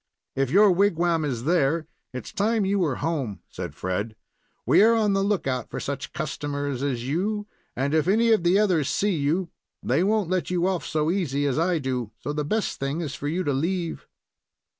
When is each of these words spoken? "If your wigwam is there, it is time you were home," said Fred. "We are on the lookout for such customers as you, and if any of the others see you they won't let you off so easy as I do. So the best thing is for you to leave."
"If 0.35 0.49
your 0.49 0.71
wigwam 0.71 1.23
is 1.23 1.43
there, 1.43 1.85
it 2.11 2.25
is 2.25 2.31
time 2.33 2.65
you 2.65 2.79
were 2.79 2.95
home," 3.05 3.41
said 3.51 3.75
Fred. 3.75 4.15
"We 4.65 4.81
are 4.81 4.95
on 4.95 5.13
the 5.13 5.21
lookout 5.23 5.69
for 5.69 5.79
such 5.79 6.11
customers 6.11 6.81
as 6.81 7.07
you, 7.07 7.45
and 7.75 7.93
if 7.93 8.07
any 8.07 8.31
of 8.31 8.41
the 8.41 8.57
others 8.57 8.89
see 8.89 9.15
you 9.15 9.51
they 9.83 10.03
won't 10.03 10.31
let 10.31 10.49
you 10.49 10.65
off 10.65 10.87
so 10.87 11.11
easy 11.11 11.45
as 11.45 11.59
I 11.59 11.77
do. 11.77 12.09
So 12.19 12.33
the 12.33 12.43
best 12.43 12.79
thing 12.79 12.99
is 13.01 13.13
for 13.13 13.27
you 13.27 13.43
to 13.43 13.53
leave." 13.53 14.07